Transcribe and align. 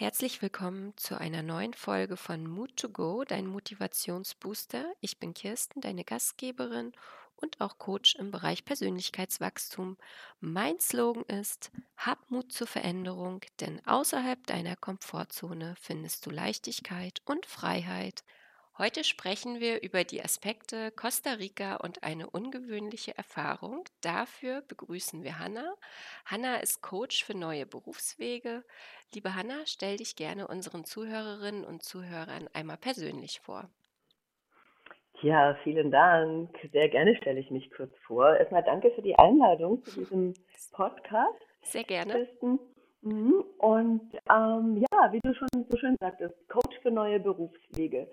Herzlich 0.00 0.40
willkommen 0.40 0.94
zu 0.96 1.20
einer 1.20 1.42
neuen 1.42 1.74
Folge 1.74 2.16
von 2.16 2.46
Mood 2.46 2.74
to 2.78 2.88
Go, 2.88 3.22
dein 3.24 3.46
Motivationsbooster. 3.46 4.90
Ich 5.02 5.18
bin 5.18 5.34
Kirsten, 5.34 5.82
deine 5.82 6.04
Gastgeberin 6.04 6.92
und 7.36 7.60
auch 7.60 7.76
Coach 7.76 8.14
im 8.14 8.30
Bereich 8.30 8.64
Persönlichkeitswachstum. 8.64 9.98
Mein 10.40 10.80
Slogan 10.80 11.24
ist: 11.24 11.70
Hab 11.98 12.30
Mut 12.30 12.50
zur 12.50 12.66
Veränderung, 12.66 13.42
denn 13.60 13.86
außerhalb 13.86 14.46
deiner 14.46 14.74
Komfortzone 14.74 15.74
findest 15.78 16.24
du 16.24 16.30
Leichtigkeit 16.30 17.20
und 17.26 17.44
Freiheit. 17.44 18.24
Heute 18.80 19.04
sprechen 19.04 19.60
wir 19.60 19.82
über 19.82 20.04
die 20.04 20.22
Aspekte 20.22 20.90
Costa 20.92 21.34
Rica 21.34 21.76
und 21.76 22.02
eine 22.02 22.30
ungewöhnliche 22.30 23.14
Erfahrung. 23.14 23.84
Dafür 24.00 24.62
begrüßen 24.62 25.22
wir 25.22 25.38
Hanna. 25.38 25.74
Hanna 26.24 26.56
ist 26.56 26.80
Coach 26.80 27.22
für 27.22 27.36
neue 27.36 27.66
Berufswege. 27.66 28.64
Liebe 29.12 29.34
Hanna, 29.34 29.66
stell 29.66 29.98
dich 29.98 30.16
gerne 30.16 30.48
unseren 30.48 30.86
Zuhörerinnen 30.86 31.62
und 31.62 31.82
Zuhörern 31.82 32.48
einmal 32.54 32.78
persönlich 32.78 33.40
vor. 33.40 33.68
Ja, 35.20 35.58
vielen 35.62 35.90
Dank. 35.90 36.48
Sehr 36.72 36.88
gerne 36.88 37.14
stelle 37.16 37.40
ich 37.40 37.50
mich 37.50 37.70
kurz 37.72 37.92
vor. 38.06 38.34
Erstmal 38.34 38.62
danke 38.62 38.92
für 38.92 39.02
die 39.02 39.14
Einladung 39.14 39.84
zu 39.84 40.00
diesem 40.00 40.32
Podcast. 40.72 41.38
Sehr 41.64 41.84
gerne. 41.84 42.26
Mhm. 43.02 43.44
Und 43.58 44.10
ähm, 44.30 44.82
ja, 44.90 45.12
wie 45.12 45.20
du 45.22 45.34
schon 45.34 45.66
so 45.68 45.76
schön 45.76 45.96
sagtest, 46.00 46.34
Coach 46.48 46.78
für 46.80 46.90
neue 46.90 47.20
Berufswege. 47.20 48.10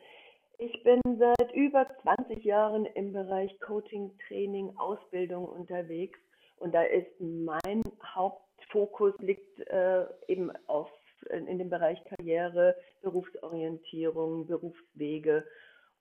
Ich 0.59 0.81
bin 0.83 0.99
seit 1.19 1.53
über 1.53 1.85
20 2.01 2.43
Jahren 2.43 2.87
im 2.87 3.13
Bereich 3.13 3.59
Coaching, 3.59 4.11
Training, 4.27 4.75
Ausbildung 4.77 5.45
unterwegs. 5.45 6.17
Und 6.57 6.73
da 6.73 6.81
ist 6.81 7.11
mein 7.19 7.83
Hauptfokus 8.03 9.13
liegt 9.19 9.59
äh, 9.67 10.05
eben 10.27 10.51
auf 10.65 10.89
in 11.29 11.59
dem 11.59 11.69
Bereich 11.69 12.03
Karriere, 12.05 12.75
Berufsorientierung, 13.03 14.47
Berufswege. 14.47 15.45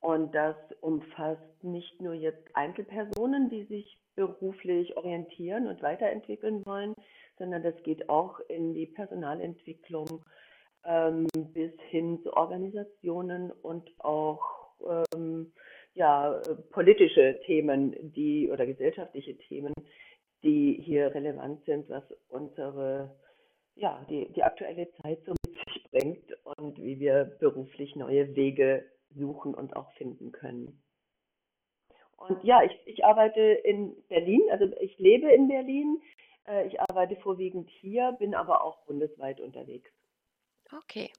Und 0.01 0.35
das 0.35 0.57
umfasst 0.81 1.63
nicht 1.63 2.01
nur 2.01 2.15
jetzt 2.15 2.49
Einzelpersonen, 2.55 3.51
die 3.51 3.65
sich 3.65 3.99
beruflich 4.15 4.97
orientieren 4.97 5.67
und 5.67 5.83
weiterentwickeln 5.83 6.65
wollen, 6.65 6.95
sondern 7.39 7.63
das 7.63 7.75
geht 7.83 8.09
auch 8.09 8.41
in 8.49 8.73
die 8.73 8.87
Personalentwicklung 8.87 10.25
ähm, 10.87 11.27
bis 11.53 11.73
hin 11.91 12.21
zu 12.23 12.33
Organisationen 12.33 13.51
und 13.51 13.91
auch 13.99 14.41
ähm, 15.15 15.53
ja, 15.95 16.41
politische 16.71 17.41
Themen, 17.47 17.95
die 18.13 18.51
oder 18.51 18.67
gesellschaftliche 18.67 19.37
Themen, 19.39 19.73
die 20.43 20.81
hier 20.85 21.15
relevant 21.15 21.65
sind, 21.65 21.89
was 21.89 22.05
unsere 22.29 23.17
ja, 23.77 24.05
die, 24.09 24.33
die 24.33 24.43
aktuelle 24.43 24.91
Zeit 25.03 25.23
so 25.27 25.35
mit 25.47 25.57
sich 25.67 25.85
bringt 25.91 26.47
und 26.57 26.83
wie 26.83 26.99
wir 26.99 27.37
beruflich 27.39 27.95
neue 27.95 28.35
Wege 28.35 28.85
suchen 29.15 29.55
und 29.55 29.77
auch 29.77 29.93
finden 29.93 30.33
können. 30.33 30.83
Und 32.17 32.43
ja, 32.43 32.63
ich, 32.63 32.73
ich 32.87 33.05
arbeite 33.05 33.41
in 33.41 33.95
Berlin, 34.09 34.41
also 34.51 34.67
ich 34.81 34.99
lebe 34.99 35.31
in 35.31 35.49
Berlin, 35.49 36.01
äh, 36.49 36.67
ich 36.67 36.81
arbeite 36.81 37.17
vorwiegend 37.17 37.69
hier, 37.69 38.13
bin 38.19 38.35
aber 38.35 38.65
auch 38.65 38.85
bundesweit 38.87 39.41
unterwegs. 39.41 39.91
Okay. 40.73 41.13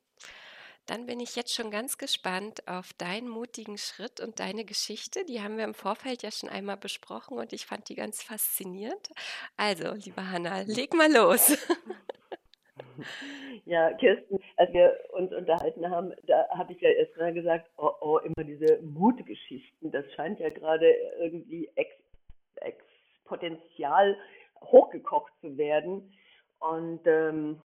Dann 0.87 1.05
bin 1.05 1.19
ich 1.19 1.35
jetzt 1.35 1.53
schon 1.53 1.69
ganz 1.69 1.97
gespannt 1.97 2.65
auf 2.65 2.93
deinen 2.93 3.27
mutigen 3.27 3.77
Schritt 3.77 4.21
und 4.21 4.39
deine 4.39 4.63
Geschichte. 4.63 5.25
Die 5.25 5.41
haben 5.41 5.57
wir 5.57 5.65
im 5.65 5.73
Vorfeld 5.73 6.23
ja 6.23 6.31
schon 6.31 6.47
einmal 6.47 6.77
besprochen 6.77 7.37
und 7.37 7.51
ich 7.51 7.65
fand 7.65 7.89
die 7.89 7.95
ganz 7.95 8.23
faszinierend. 8.23 9.09
Also, 9.57 9.91
liebe 9.93 10.31
Hanna, 10.31 10.61
leg 10.61 10.93
mal 10.93 11.11
los. 11.11 11.57
Ja, 13.65 13.91
Kirsten, 13.93 14.39
als 14.55 14.71
wir 14.71 14.97
uns 15.11 15.33
unterhalten 15.33 15.89
haben, 15.89 16.13
da 16.23 16.47
habe 16.49 16.73
ich 16.73 16.81
ja 16.81 16.89
erst 16.89 17.17
mal 17.17 17.33
gesagt, 17.33 17.69
oh, 17.77 17.91
oh, 17.99 18.17
immer 18.19 18.45
diese 18.45 18.79
Mutgeschichten, 18.81 19.91
das 19.91 20.05
scheint 20.13 20.39
ja 20.39 20.49
gerade 20.49 20.89
irgendwie 21.19 21.69
ex, 21.75 21.91
exponentiell 22.55 24.17
hochgekocht 24.61 25.33
zu 25.41 25.57
werden. 25.57 26.13
Und 26.59 27.01
ähm, 27.05 27.61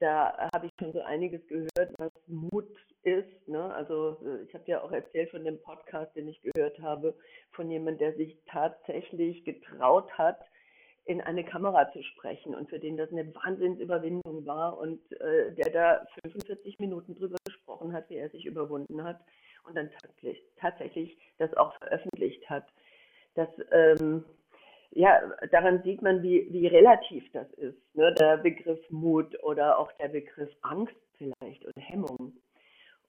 da 0.00 0.48
habe 0.52 0.66
ich 0.66 0.72
schon 0.78 0.92
so 0.92 1.00
einiges 1.02 1.46
gehört, 1.46 1.92
was 1.98 2.12
Mut 2.26 2.68
ist. 3.02 3.48
Ne? 3.48 3.72
Also 3.74 4.16
äh, 4.24 4.42
ich 4.44 4.54
habe 4.54 4.64
ja 4.66 4.82
auch 4.82 4.90
erzählt 4.90 5.30
von 5.30 5.44
dem 5.44 5.60
Podcast, 5.62 6.14
den 6.16 6.28
ich 6.28 6.40
gehört 6.42 6.80
habe, 6.80 7.14
von 7.52 7.70
jemandem, 7.70 7.98
der 7.98 8.16
sich 8.16 8.36
tatsächlich 8.46 9.44
getraut 9.44 10.10
hat, 10.18 10.40
in 11.04 11.20
eine 11.20 11.44
Kamera 11.44 11.90
zu 11.92 12.02
sprechen 12.02 12.54
und 12.54 12.68
für 12.70 12.78
den 12.78 12.96
das 12.96 13.10
eine 13.10 13.34
Wahnsinnsüberwindung 13.34 14.46
war 14.46 14.78
und 14.78 15.00
äh, 15.20 15.52
der 15.54 15.70
da 15.70 16.06
45 16.22 16.78
Minuten 16.78 17.14
drüber 17.14 17.36
gesprochen 17.44 17.92
hat, 17.92 18.08
wie 18.10 18.16
er 18.16 18.30
sich 18.30 18.46
überwunden 18.46 19.02
hat 19.02 19.20
und 19.64 19.76
dann 19.76 19.90
tatsächlich, 19.90 20.42
tatsächlich 20.56 21.18
das 21.38 21.52
auch 21.54 21.74
veröffentlicht 21.78 22.48
hat. 22.48 22.66
Das, 23.34 23.48
ähm, 23.70 24.24
ja, 24.92 25.20
daran 25.50 25.82
sieht 25.82 26.02
man, 26.02 26.22
wie, 26.22 26.48
wie 26.50 26.66
relativ 26.66 27.30
das 27.32 27.50
ist, 27.54 27.78
ne? 27.94 28.12
der 28.14 28.38
Begriff 28.38 28.80
Mut 28.90 29.40
oder 29.42 29.78
auch 29.78 29.92
der 29.92 30.08
Begriff 30.08 30.50
Angst 30.62 30.94
vielleicht 31.16 31.64
oder 31.64 31.80
Hemmung. 31.80 32.32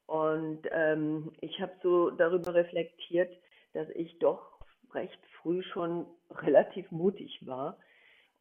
Und 0.05 0.67
ähm, 0.71 1.31
ich 1.41 1.59
habe 1.61 1.71
so 1.81 2.11
darüber 2.11 2.53
reflektiert, 2.53 3.31
dass 3.73 3.87
ich 3.95 4.19
doch 4.19 4.59
recht 4.93 5.19
früh 5.41 5.63
schon 5.63 6.05
relativ 6.29 6.91
mutig 6.91 7.45
war 7.47 7.77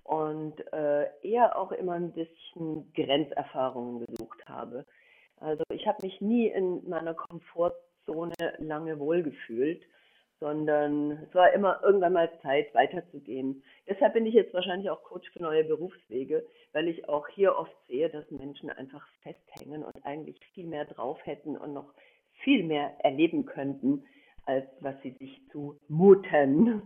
und 0.02 0.60
äh, 0.72 1.06
eher 1.22 1.56
auch 1.56 1.72
immer 1.72 1.92
ein 1.92 2.12
bisschen 2.12 2.92
Grenzerfahrungen 2.94 4.04
gesucht 4.04 4.48
habe. 4.48 4.84
Also 5.36 5.62
ich 5.72 5.86
habe 5.86 5.98
mich 6.02 6.20
nie 6.20 6.48
in 6.48 6.88
meiner 6.88 7.14
Komfortzone 7.14 8.34
lange 8.58 8.98
wohlgefühlt, 8.98 9.82
sondern 10.40 11.12
es 11.28 11.34
war 11.34 11.52
immer 11.52 11.80
irgendwann 11.82 12.14
mal 12.14 12.30
Zeit, 12.42 12.74
weiterzugehen. 12.74 13.62
Deshalb 13.86 14.14
bin 14.14 14.26
ich 14.26 14.34
jetzt 14.34 14.54
wahrscheinlich 14.54 14.90
auch 14.90 15.02
Coach 15.02 15.30
für 15.30 15.42
neue 15.42 15.64
Berufswege, 15.64 16.44
weil 16.72 16.88
ich 16.88 17.08
auch 17.08 17.28
hier 17.28 17.56
oft 17.56 17.76
sehe, 17.86 18.08
dass 18.08 18.30
Menschen 18.30 18.70
einfach 18.70 19.06
festhängen 19.22 19.84
und 19.84 20.04
eigentlich 20.04 20.38
viel 20.54 20.66
mehr 20.66 20.86
drauf 20.86 21.18
hätten 21.24 21.56
und 21.56 21.74
noch 21.74 21.92
viel 22.42 22.64
mehr 22.64 22.92
erleben 23.04 23.44
könnten, 23.44 24.04
als 24.46 24.66
was 24.80 24.94
sie 25.02 25.12
sich 25.12 25.40
zumuten. 25.52 26.82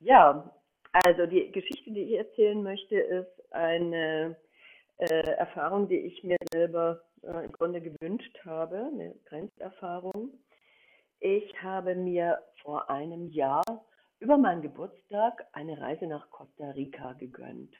Ja, 0.00 0.52
also 0.92 1.26
die 1.26 1.50
Geschichte, 1.52 1.92
die 1.92 2.02
ich 2.02 2.18
erzählen 2.18 2.62
möchte, 2.62 2.96
ist 2.96 3.52
eine 3.52 4.36
äh, 4.98 5.30
Erfahrung, 5.36 5.88
die 5.88 5.98
ich 5.98 6.22
mir 6.24 6.36
selber 6.52 7.02
äh, 7.22 7.44
im 7.44 7.52
Grunde 7.52 7.80
gewünscht 7.80 8.38
habe, 8.44 8.90
eine 8.92 9.14
Grenzerfahrung. 9.26 10.30
Ich 11.26 11.62
habe 11.62 11.94
mir 11.94 12.38
vor 12.62 12.90
einem 12.90 13.30
Jahr 13.30 13.64
über 14.20 14.36
meinen 14.36 14.60
Geburtstag 14.60 15.46
eine 15.54 15.80
Reise 15.80 16.06
nach 16.06 16.28
Costa 16.30 16.72
Rica 16.72 17.14
gegönnt. 17.14 17.74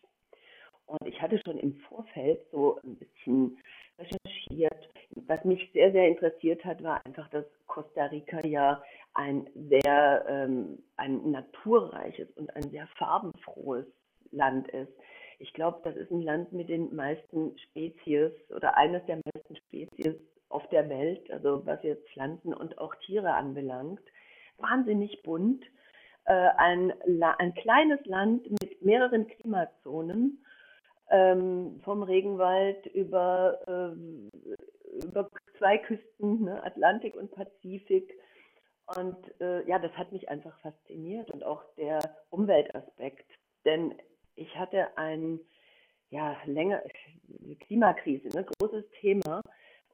Und 0.87 1.07
ich 1.07 1.21
hatte 1.21 1.39
schon 1.45 1.59
im 1.59 1.77
Vorfeld 1.81 2.41
so 2.51 2.81
ein 2.83 2.97
bisschen 2.97 3.59
recherchiert. 3.99 4.89
Was 5.27 5.45
mich 5.45 5.71
sehr, 5.75 5.93
sehr 5.93 6.09
interessiert 6.09 6.65
hat, 6.65 6.83
war 6.83 7.05
einfach, 7.05 7.29
dass 7.29 7.45
Costa 7.67 8.07
Rica 8.07 8.41
ja 8.47 8.83
ein 9.13 9.47
sehr 9.69 10.25
ähm, 10.27 10.83
ein 10.97 11.31
naturreiches 11.31 12.31
und 12.37 12.49
ein 12.57 12.71
sehr 12.71 12.87
farbenfrohes 12.97 13.85
Land 14.31 14.69
ist. 14.69 14.93
Ich 15.39 15.53
glaube, 15.53 15.83
das 15.85 15.97
ist 15.97 16.11
ein 16.11 16.23
Land 16.23 16.55
mit 16.55 16.71
den 16.71 16.97
meisten 16.97 17.59
Spezies 17.59 18.33
oder 18.49 18.75
eines 18.79 19.05
der 19.05 19.21
meisten 19.35 19.57
Spezies 19.57 20.17
auf 20.55 20.67
der 20.69 20.89
Welt, 20.89 21.31
also 21.31 21.67
was 21.67 21.83
jetzt 21.83 22.09
Pflanzen 22.11 22.55
und 22.55 22.79
auch 22.79 22.95
Tiere 23.07 23.35
anbelangt. 23.35 24.01
Wahnsinnig 24.59 25.23
bunt. 25.23 25.65
Äh, 26.27 26.33
ein, 26.57 26.93
ein 27.39 27.55
kleines 27.55 28.05
Land 28.07 28.49
mit 28.51 28.83
mehreren 28.83 29.27
Klimazonen, 29.27 30.45
ähm, 31.11 31.81
vom 31.85 32.03
Regenwald 32.03 32.87
über, 32.87 33.59
äh, 33.67 35.05
über 35.05 35.29
zwei 35.59 35.77
Küsten, 35.79 36.45
ne, 36.45 36.65
Atlantik 36.65 37.15
und 37.15 37.31
Pazifik, 37.33 38.11
und 38.97 39.17
äh, 39.41 39.67
ja, 39.67 39.79
das 39.79 39.93
hat 39.93 40.13
mich 40.13 40.29
einfach 40.29 40.59
fasziniert 40.61 41.31
und 41.31 41.43
auch 41.43 41.63
der 41.77 42.01
Umweltaspekt. 42.31 43.27
Denn 43.65 43.95
ich 44.37 44.55
hatte 44.57 44.97
ein, 44.99 45.41
ja, 46.11 46.37
länger, 46.45 46.83
Klimakrise, 47.61 48.29
ein 48.29 48.45
ne, 48.45 48.47
großes 48.59 48.85
Thema 49.01 49.41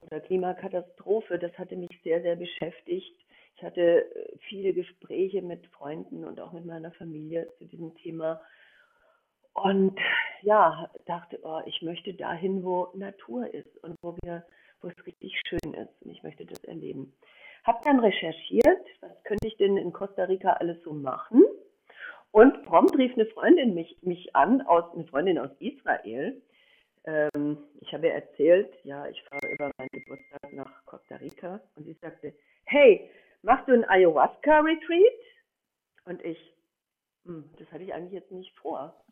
oder 0.03 0.21
Klimakatastrophe, 0.21 1.39
das 1.39 1.57
hatte 1.59 1.77
mich 1.77 2.01
sehr, 2.03 2.23
sehr 2.23 2.37
beschäftigt. 2.37 3.17
Ich 3.57 3.63
hatte 3.63 3.81
äh, 3.81 4.39
viele 4.49 4.73
Gespräche 4.73 5.43
mit 5.43 5.67
Freunden 5.69 6.25
und 6.25 6.41
auch 6.41 6.53
mit 6.53 6.65
meiner 6.65 6.93
Familie 6.93 7.49
zu 7.59 7.67
diesem 7.67 7.95
Thema. 7.97 8.41
Und 9.53 9.99
ja, 10.43 10.91
dachte, 11.07 11.39
oh, 11.43 11.61
ich 11.67 11.83
möchte 11.83 12.15
dahin, 12.15 12.65
wo 12.65 12.89
Natur 12.95 13.53
ist 13.53 13.77
und 13.83 13.97
wo 14.03 14.17
wir, 14.23 14.45
wo 14.81 14.89
es 14.89 15.07
richtig 15.07 15.39
schön 15.47 15.75
ist. 15.75 16.03
Und 16.03 16.13
ich 16.13 16.23
möchte 16.23 16.47
das 16.47 16.63
erleben. 16.65 17.13
Habe 17.65 17.81
dann 17.85 18.01
recherchiert, 18.01 18.87
was 19.01 19.23
könnte 19.25 19.47
ich 19.47 19.57
denn 19.59 19.77
in 19.77 19.93
Costa 19.93 20.25
Rica 20.25 20.55
alles 20.55 20.83
so 20.83 20.93
machen. 20.93 21.45
Und 22.33 22.63
prompt 22.65 22.97
rief 22.97 23.13
eine 23.15 23.27
Freundin 23.27 23.75
mich, 23.75 23.99
mich 24.03 24.35
an, 24.35 24.63
aus, 24.63 24.85
eine 24.95 25.05
Freundin 25.05 25.39
aus 25.39 25.51
Israel. 25.59 26.41
Ähm, 27.05 27.59
ich 27.81 27.93
habe 27.93 28.11
erzählt, 28.11 28.73
ja, 28.85 29.07
ich 29.09 29.23
fahre 29.25 29.40
über 29.61 29.71
meinen 29.77 29.91
Geburtstag 29.93 30.53
nach 30.55 30.85
Costa 30.87 31.17
Rica 31.17 31.61
und 31.75 31.85
sie 31.85 31.93
sagte, 32.01 32.35
hey, 32.65 33.11
machst 33.43 33.69
du 33.69 33.73
ein 33.75 33.85
Ayahuasca-Retreat? 33.85 35.21
Und 36.07 36.25
ich, 36.25 36.39
hm, 37.27 37.51
das 37.59 37.71
hatte 37.71 37.85
ich 37.85 37.93
eigentlich 37.93 38.15
jetzt 38.15 38.33
nicht 38.33 38.57
vor. 38.57 39.05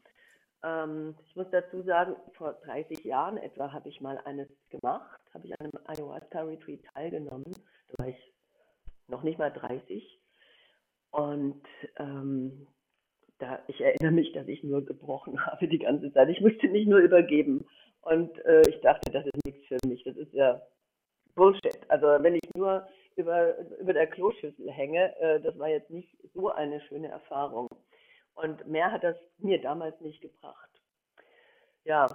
Ähm, 0.64 1.16
ich 1.26 1.36
muss 1.36 1.50
dazu 1.50 1.82
sagen, 1.82 2.16
vor 2.32 2.54
30 2.64 3.04
Jahren 3.04 3.36
etwa 3.36 3.72
habe 3.72 3.90
ich 3.90 4.00
mal 4.00 4.18
eines 4.24 4.48
gemacht, 4.70 5.20
habe 5.34 5.46
ich 5.46 5.52
an 5.60 5.66
einem 5.66 5.86
Ayahuasca-Retreat 5.86 6.82
teilgenommen. 6.94 7.54
Da 7.88 8.04
war 8.04 8.08
ich 8.08 8.34
noch 9.06 9.22
nicht 9.22 9.38
mal 9.38 9.50
30. 9.50 10.18
Und 11.10 11.62
ähm, 11.96 12.66
da, 13.38 13.62
ich 13.68 13.82
erinnere 13.82 14.12
mich, 14.12 14.32
dass 14.32 14.48
ich 14.48 14.64
nur 14.64 14.84
gebrochen 14.86 15.44
habe 15.46 15.68
die 15.68 15.78
ganze 15.78 16.10
Zeit. 16.10 16.30
Ich 16.30 16.40
musste 16.40 16.68
mich 16.68 16.86
nur 16.86 17.00
übergeben. 17.00 17.66
Und 18.02 18.38
äh, 18.44 18.62
ich 18.68 18.80
dachte, 18.80 19.10
das 19.10 19.26
ist 19.26 19.44
nichts 19.44 19.66
für 19.66 19.78
mich. 19.86 20.02
Das 20.04 20.16
ist 20.16 20.32
ja 20.32 20.60
Bullshit. 21.34 21.78
Also 21.88 22.06
wenn 22.22 22.34
ich 22.34 22.54
nur 22.54 22.86
über, 23.16 23.58
über 23.78 23.92
der 23.92 24.06
Kloschüssel 24.06 24.70
hänge, 24.70 25.16
äh, 25.20 25.40
das 25.40 25.58
war 25.58 25.68
jetzt 25.68 25.90
nicht 25.90 26.16
so 26.34 26.48
eine 26.50 26.80
schöne 26.82 27.08
Erfahrung. 27.08 27.68
Und 28.34 28.66
mehr 28.66 28.92
hat 28.92 29.02
das 29.02 29.16
mir 29.38 29.60
damals 29.60 30.00
nicht 30.00 30.20
gebracht. 30.20 30.70
Ja, 31.84 32.06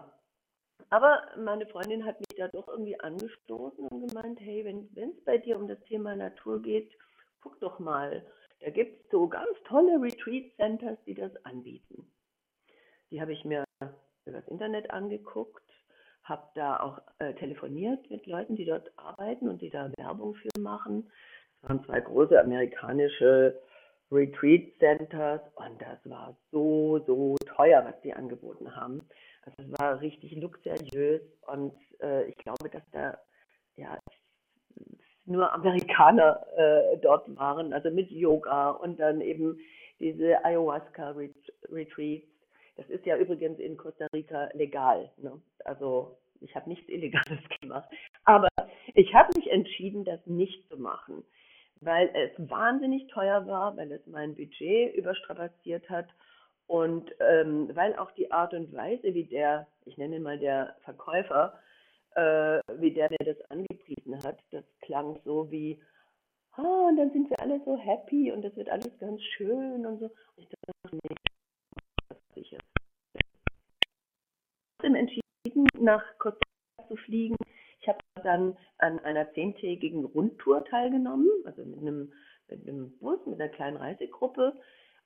aber 0.90 1.24
meine 1.38 1.66
Freundin 1.68 2.06
hat 2.06 2.20
mich 2.20 2.38
da 2.38 2.48
doch 2.50 2.68
irgendwie 2.68 3.00
angestoßen 3.00 3.88
und 3.88 4.08
gemeint, 4.08 4.40
hey, 4.40 4.64
wenn 4.64 5.10
es 5.10 5.24
bei 5.26 5.38
dir 5.38 5.58
um 5.58 5.68
das 5.68 5.80
Thema 5.86 6.16
Natur 6.16 6.62
geht, 6.62 6.92
guck 7.42 7.60
doch 7.60 7.80
mal. 7.80 8.26
Da 8.60 8.70
gibt 8.70 9.04
es 9.04 9.10
so 9.12 9.28
ganz 9.28 9.52
tolle 9.66 10.02
Retreat 10.02 10.56
Centers, 10.56 10.98
die 11.06 11.16
das 11.16 11.36
anbieten. 11.46 12.10
Die 13.12 13.20
habe 13.20 13.34
ich 13.34 13.44
mir 13.44 13.64
über 13.82 14.40
das 14.40 14.48
Internet 14.48 14.92
angeguckt, 14.92 15.68
habe 16.24 16.44
da 16.56 16.80
auch 16.80 17.02
äh, 17.20 17.34
telefoniert 17.34 18.10
mit 18.10 18.26
Leuten, 18.26 18.56
die 18.56 18.66
dort 18.66 18.92
arbeiten 18.98 19.50
und 19.50 19.62
die 19.62 19.70
da 19.70 19.92
Werbung 19.98 20.36
für 20.36 20.60
machen. 20.60 21.12
Das 21.62 21.70
waren 21.70 21.86
zwei 21.86 22.00
große 22.00 22.40
amerikanische 22.40 23.60
Retreat 24.12 24.74
Centers 24.80 25.42
und 25.56 25.82
das 25.82 25.98
war 26.06 26.36
so, 26.52 27.00
so 27.06 27.36
teuer, 27.56 27.84
was 27.86 28.00
die 28.02 28.14
angeboten 28.14 28.76
haben. 28.76 29.02
Also 29.42 29.64
es 29.64 29.80
war 29.80 30.00
richtig 30.00 30.36
luxuriös 30.36 31.22
und 31.48 31.74
äh, 32.02 32.26
ich 32.26 32.38
glaube, 32.38 32.70
dass 32.70 32.84
da 32.92 33.18
ja 33.76 33.98
nur 35.26 35.52
Amerikaner 35.54 36.46
äh, 36.56 36.98
dort 36.98 37.36
waren, 37.38 37.74
also 37.74 37.90
mit 37.90 38.12
Yoga 38.12 38.72
und 38.72 39.00
dann 39.00 39.22
eben 39.22 39.58
diese 40.00 40.44
Ayahuasca-Retreats. 40.44 42.28
Das 42.76 42.90
ist 42.90 43.06
ja 43.06 43.18
übrigens 43.18 43.60
in 43.60 43.78
Costa 43.78 44.08
Rica 44.14 44.50
legal. 44.54 45.12
Ne? 45.18 45.40
Also 45.64 46.18
ich 46.42 46.56
habe 46.56 46.70
nichts 46.70 46.90
Illegales 46.90 47.40
gemacht. 47.62 47.90
Aber 48.26 48.50
ich 48.94 49.14
habe 49.14 49.30
mich 49.36 49.50
entschieden, 49.52 50.04
das 50.06 50.26
nicht 50.26 50.68
zu 50.70 50.78
machen, 50.78 51.24
weil 51.82 52.10
es 52.14 52.50
wahnsinnig 52.50 53.08
teuer 53.08 53.46
war, 53.48 53.78
weil 53.78 53.92
es 53.92 54.06
mein 54.08 54.36
Budget 54.36 54.96
überstrapaziert 54.96 55.90
hat 55.90 56.08
und 56.68 57.12
ähm, 57.20 57.70
weil 57.74 57.96
auch 57.98 58.12
die 58.12 58.32
Art 58.32 58.54
und 58.54 58.74
Weise, 58.74 59.14
wie 59.14 59.26
der, 59.26 59.68
ich 59.86 59.98
nenne 59.98 60.16
ihn 60.16 60.24
mal 60.24 60.40
der 60.40 60.76
Verkäufer, 60.84 61.60
äh, 62.16 62.60
wie 62.78 62.92
der 62.92 63.10
mir 63.10 63.34
das 63.34 63.42
angepriesen 63.50 64.24
hat, 64.24 64.40
das 64.52 64.64
klang 64.82 65.20
so 65.26 65.52
wie, 65.52 65.82
ah, 66.54 66.88
und 66.88 66.98
dann 66.98 67.12
sind 67.12 67.30
wir 67.30 67.40
alle 67.40 67.62
so 67.66 67.78
happy 67.78 68.32
und 68.32 68.44
das 68.44 68.56
wird 68.56 68.70
alles 68.70 68.98
ganz 69.00 69.22
schön 69.22 69.86
und 69.86 70.00
so. 70.00 70.06
Und 70.06 70.14
ich 70.38 70.50
dachte, 70.50 70.96
nee, 70.96 71.16
das 72.10 72.18
ich 72.36 72.52
jetzt. 72.52 72.64
Habe 74.84 74.98
entschieden, 74.98 75.68
nach 75.80 76.04
Costa 76.18 76.40
zu 76.88 76.98
fliegen. 76.98 77.38
Ich 77.80 77.88
habe 77.88 78.00
dann 78.22 78.58
an 78.80 79.00
einer 79.00 79.32
zehntägigen 79.34 80.04
Rundtour 80.04 80.66
teilgenommen, 80.66 81.30
also 81.46 81.64
mit 81.64 81.80
einem, 81.80 82.12
mit 82.50 82.68
einem 82.68 82.98
Bus, 83.00 83.20
mit 83.26 83.40
einer 83.40 83.50
kleinen 83.50 83.78
Reisegruppe, 83.78 84.54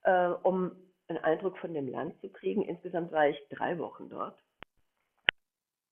äh, 0.04 0.30
um 0.44 0.72
einen 1.08 1.20
Eindruck 1.20 1.58
von 1.60 1.76
dem 1.76 1.88
Land 1.88 2.20
zu 2.22 2.30
kriegen. 2.30 2.64
Insgesamt 2.64 3.12
war 3.12 3.28
ich 3.28 3.38
drei 3.52 3.78
Wochen 3.78 4.10
dort. 4.10 4.40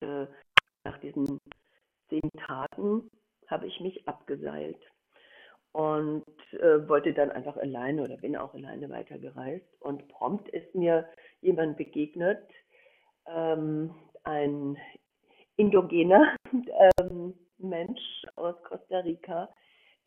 Äh, 0.02 0.26
nach 0.84 0.98
diesen 1.00 1.40
zehn 2.10 2.30
Tagen 2.48 3.10
habe 3.48 3.68
ich 3.68 3.80
mich 3.82 4.08
abgeseilt 4.08 4.82
und 5.74 6.24
äh, 6.54 6.88
wollte 6.88 7.14
dann 7.14 7.32
einfach 7.32 7.58
alleine 7.58 8.04
oder 8.04 8.18
bin 8.18 8.36
auch 8.36 8.56
alleine 8.56 8.90
weitergereist. 8.90 9.80
Und 9.80 10.08
prompt 10.08 10.50
ist 10.50 10.74
mir 10.74 11.08
jemand 11.42 11.78
begegnet, 11.78 12.48
ähm, 13.28 13.94
ein 14.24 14.78
indogener 15.58 16.36
ähm, 17.00 17.34
Mensch 17.58 18.26
aus 18.36 18.56
Costa 18.64 19.00
Rica, 19.00 19.50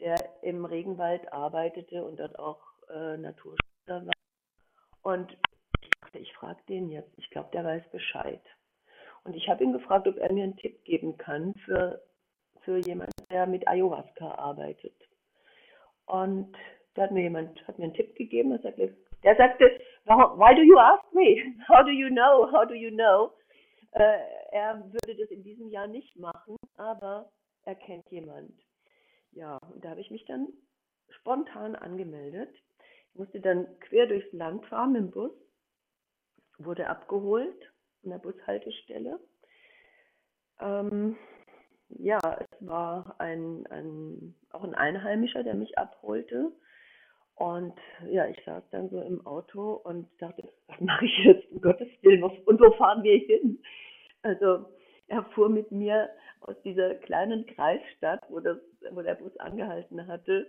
der 0.00 0.16
im 0.42 0.64
Regenwald 0.64 1.32
arbeitete 1.32 2.04
und 2.04 2.18
dort 2.18 2.38
auch 2.38 2.60
äh, 2.90 3.16
Naturschützer 3.16 4.06
war. 4.06 4.12
Und 5.02 5.36
ich 5.80 5.90
dachte, 6.00 6.18
ich 6.18 6.32
frage 6.34 6.60
den 6.68 6.90
jetzt. 6.90 7.12
Ich 7.16 7.30
glaube, 7.30 7.50
der 7.52 7.64
weiß 7.64 7.90
Bescheid. 7.90 8.42
Und 9.24 9.34
ich 9.34 9.48
habe 9.48 9.64
ihn 9.64 9.72
gefragt, 9.72 10.06
ob 10.06 10.16
er 10.18 10.32
mir 10.32 10.44
einen 10.44 10.56
Tipp 10.56 10.84
geben 10.84 11.16
kann 11.16 11.54
für, 11.64 12.02
für 12.60 12.78
jemanden, 12.78 13.12
der 13.30 13.46
mit 13.46 13.66
Ayahuasca 13.66 14.32
arbeitet. 14.32 14.94
Und 16.06 16.56
da 16.94 17.02
hat 17.02 17.10
mir 17.10 17.22
jemand 17.22 17.66
hat 17.66 17.78
mir 17.78 17.84
einen 17.84 17.94
Tipp 17.94 18.14
gegeben. 18.16 18.52
Er 18.52 18.60
sagte, 18.60 18.96
der 19.22 19.36
sagte, 19.36 19.80
why 20.04 20.54
do 20.54 20.62
you 20.62 20.78
ask 20.78 21.04
me? 21.12 21.54
How 21.68 21.82
do 21.82 21.90
you 21.90 22.08
know? 22.08 22.50
How 22.50 22.64
do 22.64 22.74
you 22.74 22.90
know? 22.90 23.32
Äh, 23.92 24.18
er 24.52 24.82
würde 24.92 25.16
das 25.16 25.30
in 25.30 25.42
diesem 25.42 25.68
Jahr 25.68 25.86
nicht 25.86 26.16
machen, 26.16 26.56
aber 26.76 27.30
er 27.64 27.74
kennt 27.74 28.08
jemand. 28.10 28.52
Ja, 29.32 29.58
und 29.72 29.84
da 29.84 29.90
habe 29.90 30.00
ich 30.00 30.10
mich 30.10 30.24
dann 30.26 30.48
spontan 31.10 31.74
angemeldet. 31.76 32.54
Ich 33.12 33.18
musste 33.18 33.40
dann 33.40 33.66
quer 33.80 34.06
durchs 34.06 34.32
Land 34.32 34.64
fahren 34.66 34.94
dem 34.94 35.10
Bus, 35.10 35.32
wurde 36.58 36.88
abgeholt 36.88 37.72
an 38.04 38.10
der 38.10 38.18
Bushaltestelle. 38.18 39.18
Ähm, 40.60 41.16
ja, 41.90 42.18
es 42.38 42.66
war 42.66 43.16
ein, 43.18 43.66
ein, 43.68 44.34
auch 44.50 44.64
ein 44.64 44.74
Einheimischer, 44.74 45.42
der 45.42 45.54
mich 45.54 45.78
abholte. 45.78 46.52
Und 47.38 47.74
ja, 48.10 48.26
ich 48.26 48.42
saß 48.44 48.64
dann 48.70 48.90
so 48.90 49.00
im 49.00 49.24
Auto 49.24 49.74
und 49.84 50.08
dachte, 50.18 50.42
was 50.66 50.80
mache 50.80 51.04
ich 51.04 51.24
jetzt, 51.24 51.50
um 51.52 51.60
Gottes 51.60 51.88
Willen, 52.02 52.22
und 52.24 52.60
wo 52.60 52.72
fahren 52.72 53.02
wir 53.04 53.16
hin? 53.16 53.62
Also 54.22 54.66
er 55.06 55.22
fuhr 55.34 55.48
mit 55.48 55.70
mir 55.70 56.10
aus 56.40 56.56
dieser 56.64 56.96
kleinen 56.96 57.46
Kreisstadt, 57.46 58.24
wo, 58.28 58.40
das, 58.40 58.58
wo 58.90 59.02
der 59.02 59.14
Bus 59.14 59.36
angehalten 59.38 60.06
hatte, 60.08 60.48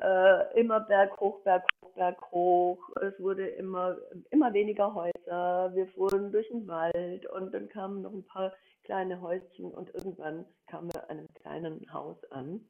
äh, 0.00 0.60
immer 0.60 0.80
Berg 0.80 1.20
hoch, 1.20 1.40
Berg 1.42 1.64
hoch, 1.82 1.94
Berg 1.94 2.20
hoch. 2.32 2.78
Es 3.00 3.18
wurde 3.20 3.46
immer, 3.46 3.96
immer 4.30 4.52
weniger 4.52 4.94
Häuser. 4.94 5.72
Wir 5.74 5.86
fuhren 5.88 6.32
durch 6.32 6.48
den 6.48 6.66
Wald 6.66 7.26
und 7.30 7.52
dann 7.52 7.68
kamen 7.68 8.02
noch 8.02 8.12
ein 8.12 8.24
paar 8.24 8.52
kleine 8.84 9.20
Häuschen 9.20 9.72
und 9.72 9.92
irgendwann 9.94 10.44
kamen 10.66 10.92
wir 10.92 11.08
einem 11.10 11.28
kleinen 11.34 11.92
Haus 11.92 12.16
an. 12.30 12.60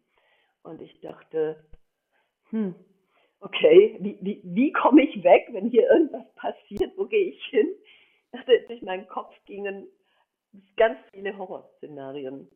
Und 0.62 0.82
ich 0.82 1.00
dachte, 1.00 1.64
hm, 2.50 2.74
okay, 3.40 3.96
wie, 4.00 4.18
wie, 4.20 4.40
wie 4.44 4.72
komme 4.72 5.02
ich 5.02 5.22
weg, 5.22 5.48
wenn 5.52 5.68
hier 5.68 5.90
irgendwas 5.90 6.26
passiert? 6.34 6.92
Wo 6.96 7.06
gehe 7.06 7.30
ich 7.30 7.44
hin? 7.46 7.68
Dachte, 8.32 8.64
durch 8.68 8.82
meinen 8.82 9.08
Kopf 9.08 9.34
gingen 9.46 9.86
ganz 10.76 10.98
viele 11.12 11.36
Horrorszenarien 11.36 12.48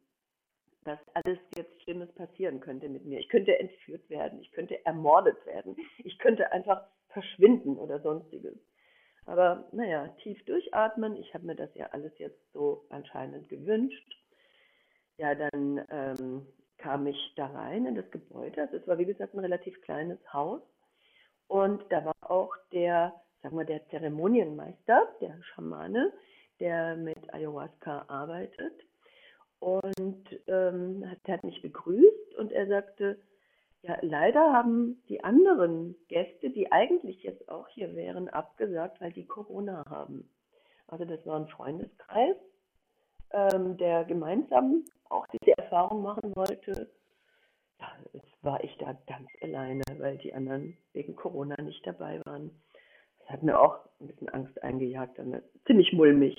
dass 0.84 0.98
alles 1.14 1.38
jetzt 1.56 1.82
Schlimmes 1.82 2.12
passieren 2.12 2.60
könnte 2.60 2.88
mit 2.88 3.04
mir. 3.04 3.20
Ich 3.20 3.28
könnte 3.28 3.58
entführt 3.58 4.08
werden, 4.10 4.40
ich 4.40 4.50
könnte 4.52 4.84
ermordet 4.84 5.44
werden, 5.46 5.76
ich 5.98 6.18
könnte 6.18 6.50
einfach 6.52 6.84
verschwinden 7.08 7.76
oder 7.76 8.00
sonstiges. 8.00 8.56
Aber 9.24 9.68
naja, 9.72 10.08
tief 10.22 10.44
durchatmen, 10.44 11.16
ich 11.16 11.32
habe 11.34 11.46
mir 11.46 11.54
das 11.54 11.72
ja 11.74 11.86
alles 11.86 12.12
jetzt 12.18 12.40
so 12.52 12.84
anscheinend 12.90 13.48
gewünscht. 13.48 14.16
Ja, 15.18 15.34
dann 15.34 15.84
ähm, 15.90 16.46
kam 16.82 17.06
ich 17.06 17.32
da 17.36 17.46
rein 17.46 17.86
in 17.86 17.94
das 17.94 18.10
Gebäude. 18.10 18.62
Also 18.62 18.76
es 18.76 18.86
war 18.88 18.98
wie 18.98 19.06
gesagt 19.06 19.34
ein 19.34 19.40
relativ 19.40 19.80
kleines 19.82 20.18
Haus. 20.32 20.60
Und 21.46 21.82
da 21.90 22.04
war 22.04 22.14
auch 22.20 22.54
der, 22.72 23.14
sagen 23.42 23.56
wir, 23.56 23.64
der 23.64 23.86
Zeremonienmeister, 23.88 25.08
der 25.20 25.40
Schamane, 25.42 26.12
der 26.58 26.96
mit 26.96 27.32
Ayahuasca 27.32 28.04
arbeitet 28.08 28.74
und 29.60 30.28
ähm, 30.48 31.04
hat, 31.08 31.18
hat 31.28 31.44
mich 31.44 31.62
begrüßt 31.62 32.34
und 32.38 32.52
er 32.52 32.66
sagte, 32.66 33.18
ja, 33.82 33.96
leider 34.00 34.52
haben 34.52 35.02
die 35.08 35.22
anderen 35.22 35.96
Gäste, 36.08 36.50
die 36.50 36.70
eigentlich 36.70 37.22
jetzt 37.22 37.48
auch 37.48 37.68
hier 37.68 37.94
wären, 37.94 38.28
abgesagt, 38.28 39.00
weil 39.00 39.12
die 39.12 39.26
Corona 39.26 39.84
haben. 39.88 40.28
Also 40.86 41.04
das 41.04 41.24
war 41.26 41.38
ein 41.38 41.48
Freundeskreis, 41.48 42.36
ähm, 43.30 43.76
der 43.76 44.04
gemeinsam 44.04 44.84
auch 45.08 45.26
diese 45.28 45.51
Erfahrung 45.72 46.02
machen 46.02 46.36
wollte. 46.36 46.90
Ja, 47.80 47.96
war 48.42 48.62
ich 48.62 48.76
da 48.76 48.92
ganz 49.06 49.28
alleine, 49.40 49.82
weil 49.98 50.18
die 50.18 50.34
anderen 50.34 50.76
wegen 50.92 51.16
Corona 51.16 51.56
nicht 51.62 51.86
dabei 51.86 52.20
waren. 52.26 52.50
Das 53.20 53.30
hat 53.30 53.42
mir 53.42 53.58
auch 53.58 53.78
ein 53.98 54.08
bisschen 54.08 54.28
Angst 54.28 54.62
eingejagt, 54.62 55.18
dann 55.18 55.42
ziemlich 55.66 55.90
mulmig. 55.94 56.36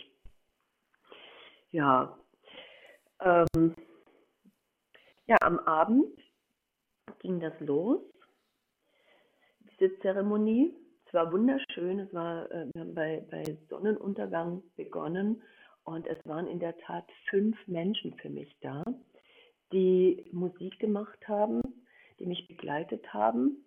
Ja, 1.72 2.16
ähm, 3.22 3.74
ja, 5.26 5.38
am 5.42 5.58
Abend 5.60 6.16
ging 7.20 7.40
das 7.40 7.60
los, 7.60 8.02
diese 9.72 9.98
Zeremonie. 10.02 10.76
Es 11.08 11.14
war 11.14 11.32
wunderschön, 11.32 12.00
es 12.00 12.14
war, 12.14 12.52
äh, 12.52 12.68
wir 12.74 12.82
haben 12.82 12.94
bei, 12.94 13.26
bei 13.32 13.58
Sonnenuntergang 13.70 14.62
begonnen 14.76 15.42
und 15.86 16.06
es 16.06 16.20
waren 16.26 16.46
in 16.46 16.60
der 16.60 16.78
Tat 16.78 17.10
fünf 17.30 17.58
Menschen 17.68 18.14
für 18.20 18.30
mich 18.30 18.56
da, 18.62 18.84
die 19.74 20.30
Musik 20.32 20.80
gemacht 20.80 21.28
haben, 21.28 21.62
die 22.20 22.26
mich 22.26 22.48
begleitet 22.48 23.14
haben, 23.14 23.66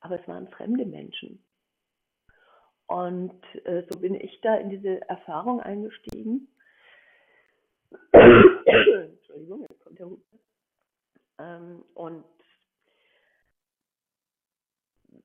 aber 0.00 0.20
es 0.20 0.28
waren 0.28 0.48
fremde 0.48 0.86
Menschen. 0.86 1.42
Und 2.86 3.42
äh, 3.64 3.82
so 3.90 3.98
bin 3.98 4.14
ich 4.14 4.40
da 4.42 4.56
in 4.56 4.70
diese 4.70 5.00
Erfahrung 5.08 5.60
eingestiegen. 5.60 6.48
Entschuldigung, 8.12 9.66
jetzt 9.68 9.80
kommt 9.80 9.98
der 9.98 10.06
Hut. 10.06 10.22
Ähm, 11.38 11.84
und 11.94 12.24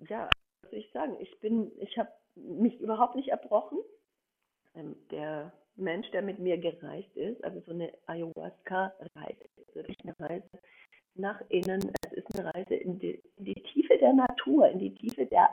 ja, 0.09 0.29
was 0.61 0.71
soll 0.71 0.79
ich 0.79 0.91
sagen? 0.91 1.17
Ich 1.19 1.39
bin, 1.39 1.71
ich 1.79 1.97
habe 1.97 2.11
mich 2.35 2.79
überhaupt 2.79 3.15
nicht 3.15 3.29
erbrochen. 3.29 3.79
Ähm, 4.73 4.95
der 5.11 5.53
Mensch, 5.75 6.09
der 6.11 6.21
mit 6.21 6.39
mir 6.39 6.57
gereist 6.57 7.15
ist, 7.15 7.43
also 7.43 7.61
so 7.61 7.71
eine 7.71 7.93
Ayahuasca-Reise, 8.07 9.40
Reise 10.21 10.59
nach 11.15 11.41
innen. 11.49 11.91
Es 12.05 12.13
ist 12.13 12.39
eine 12.39 12.53
Reise 12.53 12.75
in 12.75 12.99
die, 12.99 13.21
in 13.37 13.45
die 13.45 13.63
Tiefe 13.73 13.97
der 13.97 14.13
Natur, 14.13 14.69
in 14.69 14.79
die 14.79 14.93
Tiefe 14.93 15.25
der 15.25 15.49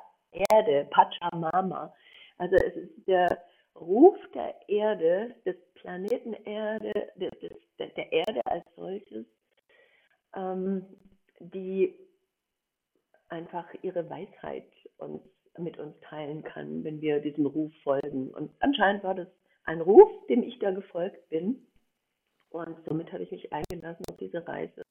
Erde, 0.50 0.86
Pachamama. 0.90 1.92
Also 2.38 2.56
es 2.56 2.76
ist 2.76 3.08
der 3.08 3.42
Ruf 3.74 4.16
der 4.34 4.54
Erde, 4.68 5.34
des 5.44 5.56
Planeten 5.74 6.34
Erde, 6.44 6.92
des, 7.16 7.30
des, 7.40 7.94
der 7.94 8.12
Erde 8.12 8.44
als 8.46 8.64
solches, 8.76 9.26
ähm, 10.34 10.84
die 11.38 11.94
einfach 13.28 13.66
ihre 13.82 14.08
Weisheit 14.08 14.68
uns, 14.98 15.22
mit 15.58 15.78
uns 15.78 15.94
teilen 16.00 16.42
kann, 16.42 16.84
wenn 16.84 17.00
wir 17.00 17.20
diesem 17.20 17.46
Ruf 17.46 17.72
folgen. 17.82 18.30
Und 18.30 18.50
anscheinend 18.60 19.04
war 19.04 19.14
das 19.14 19.28
ein 19.64 19.80
Ruf, 19.80 20.10
dem 20.28 20.42
ich 20.42 20.58
da 20.58 20.70
gefolgt 20.70 21.28
bin. 21.28 21.66
Und 22.50 22.78
somit 22.86 23.12
habe 23.12 23.22
ich 23.22 23.30
mich 23.30 23.52
eingelassen 23.52 24.04
auf 24.10 24.16
diese 24.16 24.46
Reise. 24.46 24.82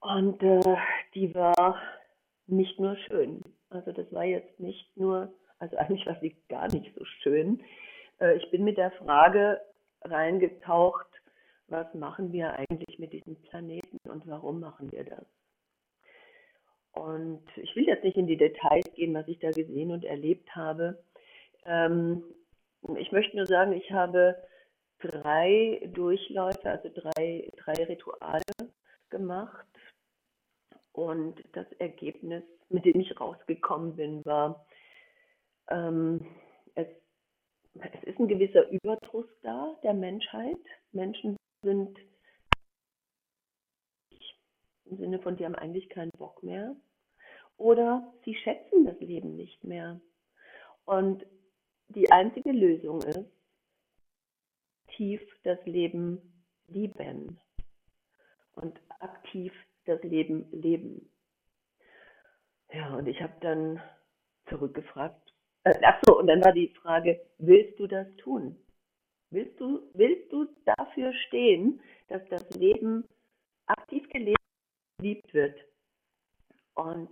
Und 0.00 0.42
äh, 0.42 0.76
die 1.14 1.34
war 1.34 1.80
nicht 2.46 2.78
nur 2.80 2.96
schön. 2.96 3.40
Also 3.70 3.92
das 3.92 4.12
war 4.12 4.24
jetzt 4.24 4.58
nicht 4.58 4.96
nur, 4.96 5.32
also 5.58 5.76
eigentlich 5.76 6.06
war 6.06 6.18
sie 6.20 6.36
gar 6.48 6.70
nicht 6.72 6.92
so 6.96 7.04
schön. 7.04 7.62
Äh, 8.20 8.36
ich 8.36 8.50
bin 8.50 8.64
mit 8.64 8.78
der 8.78 8.90
Frage 8.92 9.60
reingetaucht, 10.02 11.06
was 11.68 11.92
machen 11.94 12.32
wir 12.32 12.52
eigentlich 12.52 12.98
mit 12.98 13.12
diesem 13.12 13.36
Planeten 13.42 13.98
und 14.08 14.26
warum 14.26 14.60
machen 14.60 14.90
wir 14.92 15.04
das? 15.04 15.24
Und 16.92 17.44
ich 17.56 17.74
will 17.74 17.86
jetzt 17.86 18.04
nicht 18.04 18.18
in 18.18 18.26
die 18.26 18.36
Details 18.36 18.92
gehen, 18.94 19.14
was 19.14 19.26
ich 19.28 19.38
da 19.38 19.50
gesehen 19.50 19.90
und 19.90 20.04
erlebt 20.04 20.54
habe. 20.54 21.02
Ähm, 21.64 22.22
ich 22.96 23.12
möchte 23.12 23.36
nur 23.36 23.46
sagen, 23.46 23.72
ich 23.72 23.90
habe 23.92 24.36
drei 25.02 25.90
Durchläufe, 25.92 26.70
also 26.70 26.88
drei, 26.88 27.50
drei 27.56 27.84
Rituale 27.84 28.42
gemacht. 29.10 29.66
Und 30.92 31.42
das 31.52 31.70
Ergebnis, 31.78 32.44
mit 32.68 32.84
dem 32.84 33.00
ich 33.00 33.18
rausgekommen 33.18 33.96
bin, 33.96 34.24
war, 34.24 34.66
ähm, 35.68 36.26
es, 36.74 36.86
es 37.74 38.02
ist 38.04 38.18
ein 38.18 38.28
gewisser 38.28 38.68
Überdruss 38.70 39.28
da 39.42 39.74
der 39.82 39.94
Menschheit. 39.94 40.60
Menschen 40.92 41.36
sind 41.62 41.98
im 44.84 44.98
Sinne 44.98 45.18
von, 45.20 45.36
die 45.36 45.44
haben 45.44 45.54
eigentlich 45.54 45.88
keinen 45.88 46.10
Bock 46.18 46.42
mehr. 46.42 46.76
Oder 47.56 48.12
sie 48.24 48.34
schätzen 48.34 48.84
das 48.84 48.98
Leben 49.00 49.36
nicht 49.36 49.64
mehr. 49.64 50.00
Und 50.84 51.24
die 51.88 52.10
einzige 52.10 52.52
Lösung 52.52 53.02
ist, 53.02 53.30
tief 54.96 55.20
das 55.44 55.58
Leben 55.64 56.20
lieben 56.68 57.38
und 58.54 58.78
aktiv 59.00 59.52
das 59.84 60.02
Leben 60.02 60.46
leben. 60.52 61.10
Ja, 62.72 62.96
und 62.96 63.06
ich 63.06 63.20
habe 63.20 63.34
dann 63.40 63.82
zurückgefragt, 64.48 65.34
äh, 65.64 65.74
ach 65.82 66.00
so, 66.06 66.18
und 66.18 66.26
dann 66.26 66.42
war 66.42 66.52
die 66.52 66.68
Frage, 66.68 67.20
willst 67.38 67.78
du 67.78 67.86
das 67.86 68.06
tun? 68.16 68.56
Willst 69.30 69.58
du, 69.60 69.90
willst 69.94 70.32
du 70.32 70.46
dafür 70.64 71.12
stehen, 71.26 71.80
dass 72.08 72.22
das 72.28 72.48
Leben 72.50 73.08
aktiv 73.66 74.08
gelebt 74.10 74.42
geliebt 75.02 75.34
wird. 75.34 75.58
Und 76.74 77.10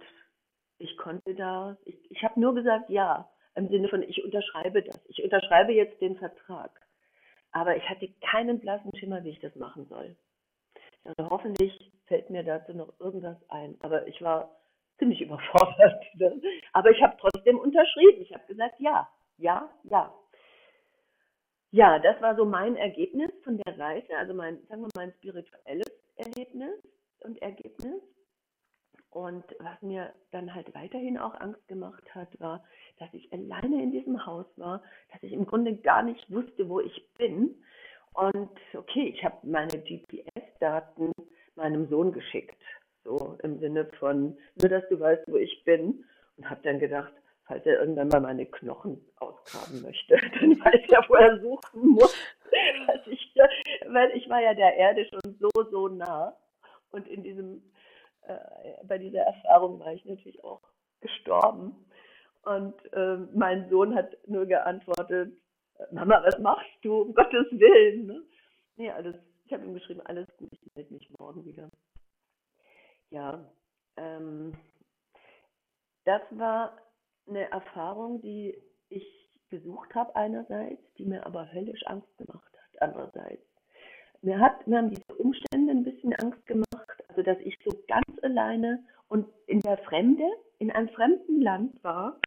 ich 0.79 0.97
konnte 0.97 1.35
da, 1.35 1.77
ich, 1.85 2.11
ich 2.11 2.23
habe 2.23 2.41
nur 2.41 2.55
gesagt, 2.55 2.89
ja, 2.89 3.29
im 3.57 3.69
Sinne 3.69 3.89
von, 3.89 4.03
ich 4.03 4.25
unterschreibe 4.25 4.83
das. 4.83 5.05
Ich 5.09 5.23
unterschreibe 5.23 5.73
jetzt 5.73 6.01
den 6.01 6.17
Vertrag. 6.17 6.71
Aber 7.53 7.77
ich 7.77 7.89
hatte 7.89 8.09
keinen 8.31 8.61
blassen 8.61 8.95
Schimmer, 8.97 9.25
wie 9.25 9.31
ich 9.31 9.41
das 9.41 9.55
machen 9.57 9.87
soll. 9.87 10.17
Also 11.05 11.31
hoffentlich 11.31 11.93
fällt 12.07 12.31
mir 12.31 12.45
dazu 12.45 12.73
noch 12.75 12.99
irgendwas 13.01 13.37
ein. 13.49 13.77
Aber 13.81 14.07
ich 14.07 14.21
war 14.23 14.57
ziemlich 14.99 15.21
überfordert. 15.23 16.05
Aber 16.73 16.91
ich 16.91 17.03
habe 17.03 17.17
trotzdem 17.21 17.59
unterschrieben. 17.59 18.23
Ich 18.23 18.33
habe 18.33 18.47
gesagt, 18.47 18.75
ja, 18.79 19.09
ja, 19.39 19.69
ja. 19.85 20.15
Ja, 21.73 21.99
das 22.01 22.21
war 22.21 22.35
so 22.35 22.45
mein 22.45 22.77
Ergebnis 22.77 23.31
von 23.45 23.57
der 23.59 23.79
Reise, 23.79 24.17
also 24.17 24.35
mein, 24.35 24.59
sagen 24.67 24.83
wir 24.83 24.89
mal, 24.95 25.07
mein 25.07 25.13
spirituelles 25.13 25.87
Erlebnis 26.17 26.75
und 27.21 27.41
Ergebnis. 27.41 28.03
Und 29.11 29.45
was 29.59 29.83
mir 29.83 30.13
dann 30.31 30.55
halt 30.55 30.73
weiterhin 30.75 31.19
auch 31.19 31.35
Angst 31.41 31.67
gemacht 31.67 32.15
hat, 32.15 32.29
war, 32.41 32.63
dass 32.99 33.13
ich 33.13 33.33
alleine 33.33 33.83
in 33.83 33.91
diesem 33.91 34.25
Haus 34.25 34.47
war, 34.57 34.83
dass 35.13 35.23
ich 35.23 35.33
im 35.33 35.47
Grunde 35.47 35.75
gar 35.75 36.03
nicht 36.03 36.31
wusste, 36.31 36.69
wo 36.69 36.81
ich 36.81 37.05
bin. 37.19 37.57
Und 38.13 38.51
okay, 38.75 39.13
ich 39.15 39.25
habe 39.25 39.37
meine 39.43 39.79
GPS-Daten 39.79 41.13
meinem 41.57 41.89
Sohn 41.89 42.13
geschickt, 42.13 42.61
so 43.05 43.37
im 43.43 43.59
Sinne 43.59 43.87
von, 43.99 44.37
nur 44.61 44.69
dass 44.69 44.89
du 44.89 44.99
weißt, 44.99 45.25
wo 45.27 45.37
ich 45.37 45.65
bin. 45.65 46.05
Und 46.37 46.49
habe 46.49 46.61
dann 46.63 46.79
gedacht, 46.79 47.13
falls 47.47 47.67
er 47.67 47.81
irgendwann 47.81 48.09
mal 48.09 48.21
meine 48.21 48.47
Knochen 48.47 49.05
ausgraben 49.17 49.83
möchte, 49.83 50.15
dann 50.41 50.59
weiß 50.61 50.89
er, 50.89 51.05
wo 51.09 51.15
er 51.15 51.41
suchen 51.41 51.89
muss. 51.89 52.15
Ich, 53.07 53.35
weil 53.89 54.11
ich 54.17 54.29
war 54.29 54.41
ja 54.41 54.55
der 54.55 54.75
Erde 54.77 55.07
schon 55.07 55.37
so, 55.39 55.49
so 55.71 55.89
nah. 55.89 56.37
Und 56.91 57.09
in 57.09 57.23
diesem, 57.23 57.63
äh, 58.27 58.85
bei 58.85 58.99
dieser 58.99 59.23
Erfahrung 59.23 59.81
war 59.81 59.93
ich 59.93 60.05
natürlich 60.05 60.43
auch 60.45 60.63
gestorben. 61.01 61.87
Und 62.43 62.75
äh, 62.93 63.17
mein 63.35 63.69
Sohn 63.69 63.95
hat 63.95 64.17
nur 64.27 64.47
geantwortet, 64.47 65.33
Mama, 65.93 66.23
was 66.25 66.39
machst 66.39 66.69
du? 66.83 67.03
Um 67.03 67.15
Gottes 67.15 67.47
Willen. 67.51 68.07
Ne? 68.07 68.23
Nee, 68.77 68.91
alles, 68.91 69.17
ich 69.45 69.53
habe 69.53 69.65
ihm 69.65 69.75
geschrieben, 69.75 70.01
alles 70.05 70.27
gut, 70.37 70.51
ich 70.53 70.75
melde 70.75 70.95
mich 70.95 71.11
morgen 71.19 71.45
wieder. 71.45 71.71
Ja, 73.11 73.45
ähm, 73.97 74.53
das 76.05 76.23
war 76.31 76.77
eine 77.27 77.51
Erfahrung, 77.51 78.21
die 78.21 78.57
ich 78.89 79.07
gesucht 79.49 79.95
habe 79.95 80.15
einerseits, 80.17 80.83
die 80.97 81.05
mir 81.05 81.27
aber 81.27 81.53
höllisch 81.53 81.85
Angst 81.87 82.17
gemacht 82.17 82.53
hat 82.53 82.83
andererseits. 82.83 83.43
Mir, 84.23 84.39
hat, 84.39 84.67
mir 84.67 84.79
haben 84.79 84.91
diese 84.91 85.15
Umstände 85.17 85.73
ein 85.73 85.83
bisschen 85.83 86.15
Angst 86.15 86.45
gemacht, 86.47 86.70
also 87.21 87.23
dass 87.23 87.47
ich 87.47 87.59
so 87.65 87.71
ganz 87.87 88.07
alleine 88.23 88.83
und 89.09 89.27
in 89.47 89.61
der 89.61 89.79
Fremde, 89.79 90.25
in 90.59 90.71
einem 90.71 90.89
fremden 90.91 91.43
Land 91.43 91.83
war, 91.85 92.19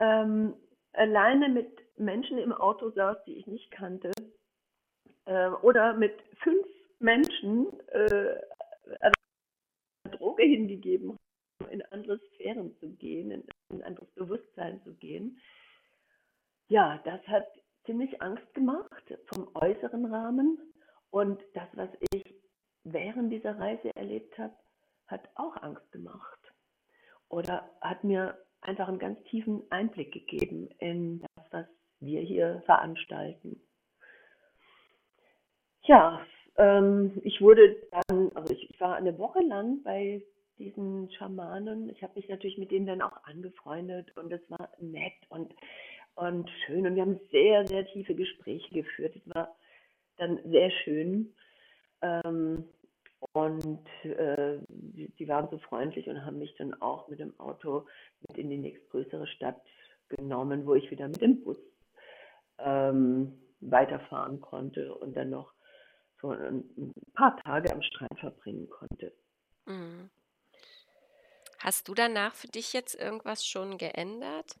ähm, 0.00 0.54
alleine 0.92 1.48
mit 1.48 1.70
Menschen 1.96 2.38
im 2.38 2.52
Auto 2.52 2.90
saß, 2.90 3.16
die 3.24 3.38
ich 3.38 3.46
nicht 3.46 3.70
kannte, 3.70 4.10
äh, 5.24 5.48
oder 5.62 5.94
mit 5.94 6.14
fünf 6.42 6.66
Menschen 6.98 7.68
äh, 7.88 8.34
eine 9.00 9.14
Droge 10.16 10.42
hingegeben 10.42 11.16
haben, 11.60 11.70
in 11.70 11.82
andere 11.86 12.18
Sphären 12.34 12.76
zu 12.80 12.90
gehen, 12.96 13.30
in 13.30 13.44
ein 13.70 13.82
anderes 13.82 14.10
Bewusstsein 14.10 14.82
zu 14.82 14.92
gehen. 14.94 15.40
Ja, 16.68 17.00
das 17.04 17.26
hat 17.28 17.46
ziemlich 17.86 18.20
Angst 18.20 18.52
gemacht 18.54 19.04
vom 19.26 19.48
äußeren 19.54 20.04
Rahmen. 20.04 20.58
Und 21.10 21.40
das, 21.54 21.68
was 21.72 21.88
ich 22.12 22.37
während 22.84 23.32
dieser 23.32 23.58
Reise 23.58 23.90
erlebt 23.94 24.38
habe, 24.38 24.54
hat 25.06 25.28
auch 25.34 25.56
Angst 25.62 25.90
gemacht. 25.92 26.38
Oder 27.28 27.68
hat 27.80 28.04
mir 28.04 28.38
einfach 28.60 28.88
einen 28.88 28.98
ganz 28.98 29.22
tiefen 29.24 29.62
Einblick 29.70 30.12
gegeben 30.12 30.68
in 30.78 31.20
das, 31.20 31.46
was 31.50 31.66
wir 32.00 32.20
hier 32.20 32.62
veranstalten. 32.66 33.60
Ja, 35.82 36.24
ähm, 36.56 37.20
ich 37.24 37.40
wurde 37.40 37.76
dann, 37.90 38.30
also 38.34 38.52
ich, 38.52 38.70
ich 38.70 38.80
war 38.80 38.96
eine 38.96 39.18
Woche 39.18 39.40
lang 39.40 39.82
bei 39.82 40.22
diesen 40.58 41.10
Schamanen. 41.12 41.88
Ich 41.88 42.02
habe 42.02 42.14
mich 42.16 42.28
natürlich 42.28 42.58
mit 42.58 42.70
denen 42.70 42.86
dann 42.86 43.02
auch 43.02 43.24
angefreundet 43.24 44.14
und 44.16 44.32
es 44.32 44.42
war 44.50 44.70
nett 44.78 45.14
und, 45.28 45.54
und 46.14 46.50
schön 46.66 46.86
und 46.86 46.94
wir 46.94 47.02
haben 47.02 47.20
sehr, 47.30 47.66
sehr 47.66 47.86
tiefe 47.86 48.14
Gespräche 48.14 48.74
geführt. 48.74 49.14
Es 49.16 49.34
war 49.34 49.56
dann 50.16 50.40
sehr 50.44 50.70
schön. 50.70 51.34
Ähm, 52.02 52.64
Und 53.32 53.84
äh, 54.04 54.58
die, 54.68 55.28
waren 55.28 55.48
so 55.50 55.58
freundlich 55.58 56.08
und 56.08 56.24
haben 56.24 56.38
mich 56.38 56.54
dann 56.56 56.72
auch 56.80 57.08
mit 57.08 57.18
dem 57.18 57.38
Auto 57.40 57.86
mit 58.28 58.38
in 58.38 58.48
die 58.48 58.58
nächstgrößere 58.58 59.26
Stadt 59.26 59.60
genommen, 60.08 60.66
wo 60.66 60.74
ich 60.74 60.90
wieder 60.90 61.08
mit 61.08 61.20
dem 61.20 61.42
Bus 61.42 61.58
ähm, 62.58 63.38
weiterfahren 63.60 64.40
konnte 64.40 64.94
und 64.94 65.16
dann 65.16 65.30
noch 65.30 65.52
so 66.20 66.30
ein, 66.30 66.64
ein 66.76 66.92
paar 67.14 67.36
Tage 67.42 67.72
am 67.72 67.82
Strand 67.82 68.18
verbringen 68.20 68.68
konnte. 68.70 69.12
Mhm. 69.66 70.10
Hast 71.58 71.88
du 71.88 71.94
danach 71.94 72.34
für 72.34 72.48
dich 72.48 72.72
jetzt 72.72 72.94
irgendwas 72.94 73.44
schon 73.44 73.78
geändert? 73.78 74.56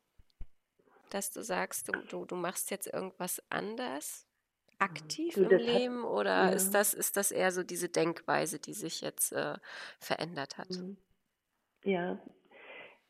Dass 1.10 1.30
du 1.30 1.42
sagst, 1.42 1.88
du, 1.88 1.92
du, 2.10 2.24
du 2.26 2.34
machst 2.34 2.70
jetzt 2.70 2.92
irgendwas 2.92 3.42
anders? 3.50 4.27
Aktiv 4.78 5.34
Du, 5.34 5.42
im 5.42 5.50
hat, 5.50 5.60
Leben 5.60 6.04
oder 6.04 6.30
ja. 6.30 6.48
ist 6.50 6.72
das, 6.72 6.94
ist 6.94 7.16
das 7.16 7.32
eher 7.32 7.50
so 7.50 7.62
diese 7.62 7.88
Denkweise, 7.88 8.58
die 8.58 8.74
sich 8.74 9.00
jetzt 9.00 9.32
äh, 9.32 9.54
verändert 9.98 10.58
hat? 10.58 10.70
Mhm. 10.70 10.96
Ja, 11.84 12.18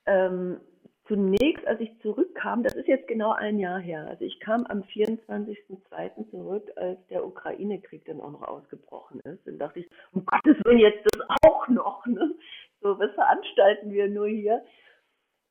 ähm, 0.08 0.60
zunächst, 1.06 1.66
als 1.66 1.80
ich 1.80 1.90
zurückkam, 2.00 2.62
das 2.62 2.74
ist 2.74 2.88
jetzt 2.88 3.08
genau 3.08 3.32
ein 3.32 3.58
Jahr 3.58 3.78
her. 3.78 4.06
Also 4.08 4.24
ich 4.24 4.40
kam 4.40 4.64
am 4.66 4.82
24.02. 4.82 6.30
zurück, 6.30 6.70
als 6.76 6.98
der 7.08 7.24
Ukraine-Krieg 7.26 8.04
dann 8.06 8.20
auch 8.20 8.30
noch 8.30 8.42
ausgebrochen 8.42 9.20
ist. 9.20 9.46
Dann 9.46 9.58
dachte 9.58 9.80
ich, 9.80 9.90
um 10.12 10.24
Gottes 10.24 10.56
Willen, 10.64 10.78
jetzt 10.78 11.04
das 11.12 11.26
auch 11.42 11.68
noch. 11.68 12.06
Ne? 12.06 12.34
So, 12.80 12.98
was 12.98 13.12
veranstalten 13.14 13.90
wir 13.90 14.08
nur 14.08 14.28
hier? 14.28 14.64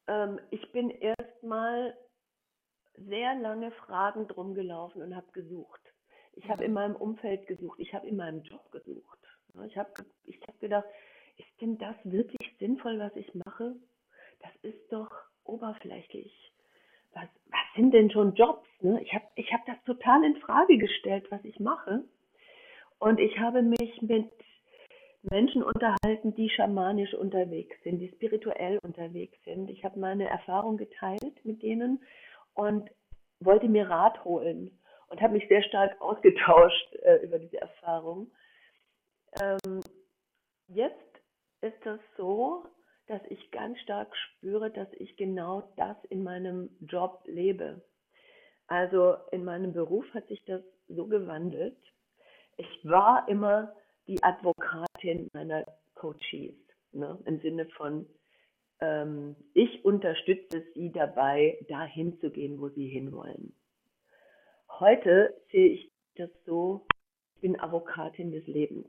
Ähm, 0.07 0.39
ich 0.49 0.71
bin 0.71 0.89
erstmal 0.89 1.95
sehr 2.95 3.35
lange 3.35 3.71
Fragen 3.71 4.27
drum 4.27 4.55
gelaufen 4.55 5.03
und 5.03 5.15
habe 5.15 5.31
gesucht. 5.33 5.81
Ich 6.37 6.49
habe 6.49 6.63
in 6.63 6.73
meinem 6.73 6.95
Umfeld 6.95 7.47
gesucht, 7.47 7.79
ich 7.79 7.93
habe 7.93 8.07
in 8.07 8.15
meinem 8.15 8.43
Job 8.43 8.71
gesucht. 8.71 9.17
Ich 9.65 9.75
habe 9.75 9.89
ich 10.25 10.39
hab 10.47 10.59
gedacht, 10.59 10.85
ist 11.37 11.61
denn 11.61 11.77
das 11.79 11.95
wirklich 12.03 12.55
sinnvoll, 12.59 12.99
was 12.99 13.15
ich 13.15 13.33
mache? 13.33 13.75
Das 14.41 14.51
ist 14.61 14.91
doch 14.91 15.09
oberflächlich. 15.43 16.31
Was, 17.13 17.27
was 17.47 17.75
sind 17.75 17.91
denn 17.91 18.11
schon 18.11 18.35
Jobs? 18.35 18.67
Ne? 18.81 19.01
Ich 19.01 19.13
habe 19.13 19.25
ich 19.35 19.51
hab 19.51 19.65
das 19.65 19.81
total 19.85 20.23
in 20.23 20.35
Frage 20.37 20.77
gestellt, 20.77 21.25
was 21.31 21.43
ich 21.43 21.59
mache. 21.59 22.03
Und 22.99 23.19
ich 23.19 23.39
habe 23.39 23.63
mich 23.63 24.01
mit 24.01 24.31
Menschen 25.23 25.63
unterhalten, 25.63 26.35
die 26.35 26.49
schamanisch 26.49 27.15
unterwegs 27.15 27.75
sind, 27.83 27.99
die 27.99 28.09
spirituell 28.09 28.77
unterwegs 28.83 29.37
sind. 29.43 29.71
Ich 29.71 29.83
habe 29.83 29.99
meine 29.99 30.29
Erfahrung 30.29 30.77
geteilt 30.77 31.43
mit 31.43 31.63
denen 31.63 32.03
und 32.53 32.91
wollte 33.39 33.67
mir 33.67 33.89
Rat 33.89 34.23
holen 34.23 34.76
und 35.07 35.21
habe 35.21 35.33
mich 35.33 35.47
sehr 35.47 35.63
stark 35.63 35.99
ausgetauscht 36.01 36.95
äh, 37.03 37.17
über 37.23 37.39
diese 37.39 37.59
Erfahrung. 37.59 38.31
Ähm, 39.39 39.81
jetzt 40.67 41.21
ist 41.61 41.85
es 41.85 41.99
so, 42.17 42.65
dass 43.07 43.21
ich 43.29 43.51
ganz 43.51 43.79
stark 43.79 44.13
spüre, 44.15 44.69
dass 44.69 44.91
ich 44.93 45.15
genau 45.17 45.73
das 45.77 45.97
in 46.09 46.23
meinem 46.23 46.69
Job 46.81 47.23
lebe. 47.25 47.81
Also 48.67 49.15
in 49.31 49.45
meinem 49.45 49.71
Beruf 49.73 50.05
hat 50.13 50.27
sich 50.27 50.43
das 50.45 50.61
so 50.89 51.07
gewandelt. 51.07 51.77
Ich 52.57 52.67
war 52.83 53.27
immer 53.29 53.73
die 54.07 54.21
Advokatin 54.23 55.29
meiner 55.33 55.65
Coaches, 55.95 56.55
ne? 56.91 57.17
im 57.25 57.39
Sinne 57.39 57.65
von, 57.77 58.05
ähm, 58.81 59.35
ich 59.53 59.85
unterstütze 59.85 60.63
sie 60.73 60.91
dabei, 60.91 61.57
dahin 61.69 62.19
zu 62.19 62.29
gehen, 62.29 62.59
wo 62.59 62.69
sie 62.69 62.87
hinwollen. 62.87 63.56
Heute 64.79 65.33
sehe 65.51 65.69
ich 65.69 65.91
das 66.15 66.29
so, 66.45 66.85
ich 67.35 67.41
bin 67.41 67.59
Avocatin 67.59 68.31
des 68.31 68.45
Lebens. 68.47 68.87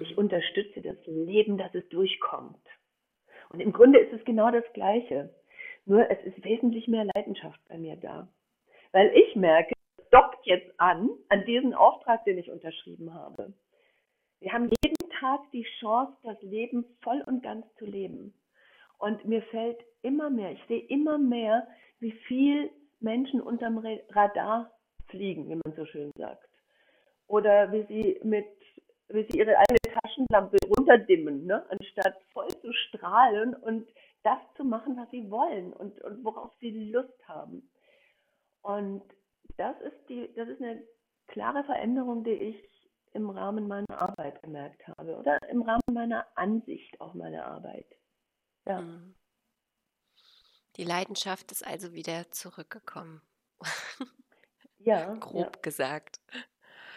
Ich 0.00 0.12
Mhm. 0.12 0.18
unterstütze 0.18 0.80
das 0.82 0.96
Leben, 1.06 1.58
dass 1.58 1.74
es 1.74 1.88
durchkommt. 1.88 2.64
Und 3.50 3.60
im 3.60 3.72
Grunde 3.72 3.98
ist 3.98 4.12
es 4.12 4.24
genau 4.24 4.50
das 4.50 4.64
Gleiche. 4.74 5.34
Nur 5.86 6.10
es 6.10 6.22
ist 6.24 6.44
wesentlich 6.44 6.88
mehr 6.88 7.06
Leidenschaft 7.14 7.60
bei 7.68 7.78
mir 7.78 7.96
da. 7.96 8.28
Weil 8.92 9.10
ich 9.16 9.34
merke, 9.36 9.74
es 9.98 10.08
dockt 10.10 10.44
jetzt 10.46 10.78
an, 10.78 11.10
an 11.28 11.44
diesen 11.46 11.74
Auftrag, 11.74 12.24
den 12.24 12.38
ich 12.38 12.50
unterschrieben 12.50 13.14
habe. 13.14 13.52
Wir 14.40 14.52
haben 14.52 14.70
jeden 14.84 15.10
Tag 15.20 15.40
die 15.52 15.64
Chance, 15.80 16.16
das 16.22 16.40
Leben 16.42 16.84
voll 17.02 17.22
und 17.26 17.42
ganz 17.42 17.66
zu 17.76 17.86
leben. 17.86 18.34
Und 18.98 19.24
mir 19.24 19.42
fällt 19.42 19.78
immer 20.02 20.28
mehr, 20.30 20.52
ich 20.52 20.62
sehe 20.68 20.80
immer 20.86 21.18
mehr, 21.18 21.66
wie 22.00 22.12
viel 22.12 22.70
Menschen 23.00 23.40
unterm 23.40 23.78
Ra- 23.78 24.00
Radar 24.10 24.70
fliegen, 25.08 25.48
wie 25.48 25.56
man 25.56 25.74
so 25.76 25.84
schön 25.86 26.10
sagt. 26.16 26.48
Oder 27.26 27.70
wie 27.72 27.84
sie 27.86 28.20
mit, 28.24 28.46
wie 29.08 29.26
sie 29.30 29.38
ihre 29.38 29.56
eigene 29.58 30.00
Taschenlampe 30.00 30.56
runterdimmen, 30.66 31.46
ne? 31.46 31.64
anstatt 31.70 32.16
voll 32.32 32.48
zu 32.60 32.72
strahlen 32.72 33.54
und 33.54 33.88
das 34.22 34.38
zu 34.56 34.64
machen, 34.64 34.96
was 34.96 35.10
sie 35.10 35.30
wollen 35.30 35.72
und, 35.72 36.00
und 36.02 36.24
worauf 36.24 36.52
sie 36.60 36.90
Lust 36.90 37.28
haben. 37.28 37.70
Und 38.62 39.02
das 39.56 39.80
ist 39.80 40.08
die, 40.08 40.32
das 40.34 40.48
ist 40.48 40.60
eine 40.62 40.82
klare 41.28 41.64
Veränderung, 41.64 42.24
die 42.24 42.30
ich 42.32 42.68
im 43.12 43.30
Rahmen 43.30 43.68
meiner 43.68 44.00
Arbeit 44.00 44.42
gemerkt 44.42 44.86
habe 44.86 45.16
oder 45.16 45.38
im 45.50 45.62
Rahmen 45.62 45.80
meiner 45.92 46.26
Ansicht 46.36 47.00
auf 47.00 47.14
meine 47.14 47.44
Arbeit. 47.44 47.86
Ja, 48.66 48.80
Mhm. 48.80 49.14
Die 50.76 50.84
Leidenschaft 50.84 51.50
ist 51.50 51.66
also 51.66 51.92
wieder 51.92 52.30
zurückgekommen, 52.30 53.20
ja, 54.78 55.00
ja, 55.00 55.14
grob 55.14 55.62
gesagt. 55.62 56.20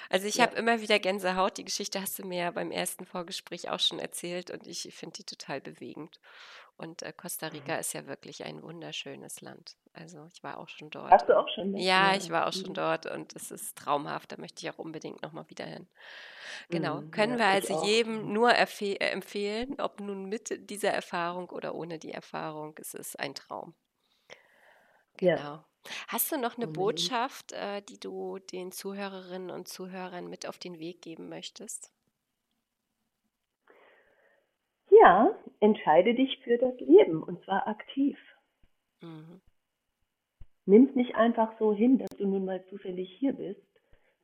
Also 0.09 0.27
ich 0.27 0.35
ja. 0.35 0.43
habe 0.43 0.55
immer 0.57 0.81
wieder 0.81 0.99
Gänsehaut. 0.99 1.57
Die 1.57 1.65
Geschichte 1.65 2.01
hast 2.01 2.19
du 2.19 2.25
mir 2.27 2.39
ja 2.39 2.51
beim 2.51 2.71
ersten 2.71 3.05
Vorgespräch 3.05 3.69
auch 3.69 3.79
schon 3.79 3.99
erzählt 3.99 4.51
und 4.51 4.67
ich 4.67 4.93
finde 4.93 5.17
die 5.17 5.23
total 5.23 5.61
bewegend. 5.61 6.19
Und 6.77 7.03
äh, 7.03 7.13
Costa 7.13 7.47
Rica 7.47 7.75
ist 7.75 7.93
ja 7.93 8.07
wirklich 8.07 8.43
ein 8.43 8.61
wunderschönes 8.63 9.41
Land. 9.41 9.77
Also 9.93 10.27
ich 10.33 10.43
war 10.43 10.57
auch 10.57 10.67
schon 10.69 10.89
dort 10.89 11.11
Hast 11.11 11.29
du 11.29 11.37
auch 11.37 11.47
schon, 11.49 11.75
ja, 11.77 12.11
Ja. 12.11 12.15
ich 12.15 12.29
war 12.29 12.47
auch 12.47 12.53
schon 12.53 12.69
Mhm. 12.71 12.73
dort 12.73 13.05
und 13.05 13.35
es 13.35 13.51
ist 13.51 13.77
traumhaft. 13.77 14.31
Da 14.31 14.37
möchte 14.37 14.65
ich 14.65 14.71
auch 14.73 14.79
unbedingt 14.79 15.21
nochmal 15.21 15.49
wieder 15.49 15.65
hin. 15.65 15.87
Genau. 16.69 17.01
Mhm. 17.01 17.11
Können 17.11 17.33
Ja, 17.33 17.39
wir 17.39 17.45
also 17.47 17.85
jedem 17.85 18.23
Mhm. 18.27 18.33
nur 18.33 18.51
äh, 18.53 18.67
empfehlen, 19.11 19.79
ob 19.79 19.99
nun 19.99 20.25
mit 20.25 20.69
dieser 20.69 20.91
Erfahrung 20.91 21.49
oder 21.49 21.75
ohne 21.75 21.99
die 21.99 22.11
Erfahrung. 22.11 22.75
Es 22.79 22.93
ist 22.93 23.19
ein 23.19 23.35
Traum. 23.35 23.75
Ja, 25.19 25.35
Genau. 25.35 25.65
Hast 26.07 26.31
du 26.31 26.37
noch 26.37 26.57
eine 26.57 26.67
unbedingt. 26.67 26.73
Botschaft, 26.73 27.51
äh, 27.53 27.81
die 27.81 27.99
du 27.99 28.39
den 28.39 28.71
Zuhörerinnen 28.71 29.49
und 29.49 29.67
Zuhörern 29.67 30.29
mit 30.29 30.47
auf 30.47 30.57
den 30.57 30.79
Weg 30.79 31.01
geben 31.01 31.29
möchtest? 31.29 31.91
Ja, 34.89 35.35
entscheide 35.59 36.13
dich 36.13 36.37
für 36.43 36.57
das 36.57 36.79
Leben 36.79 37.23
und 37.23 37.43
zwar 37.43 37.67
aktiv. 37.67 38.17
Mhm. 39.01 39.41
Nimm 40.65 40.87
es 40.89 40.95
nicht 40.95 41.15
einfach 41.15 41.57
so 41.57 41.73
hin, 41.73 41.97
dass 41.97 42.09
du 42.17 42.27
nun 42.27 42.45
mal 42.45 42.63
zufällig 42.67 43.11
hier 43.17 43.33
bist, 43.33 43.61